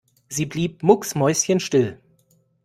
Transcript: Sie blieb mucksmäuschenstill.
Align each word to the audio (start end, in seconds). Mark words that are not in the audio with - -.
Sie 0.29 0.47
blieb 0.47 0.81
mucksmäuschenstill. 0.81 1.99